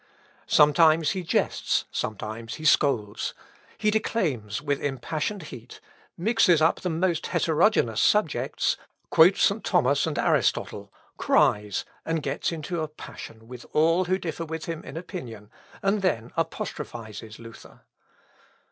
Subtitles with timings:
[0.47, 3.35] Sometimes he jests, sometimes he scolds;
[3.77, 5.79] he declaims with impassioned heat,
[6.17, 8.77] mixes up the most heterogeneous subjects,
[9.11, 9.63] quotes St.
[9.63, 14.83] Thomas and Aristotle, cries, and gets into a passion with all who differ with him
[14.83, 15.51] in opinion,
[15.83, 17.81] and then apostrophises Luther.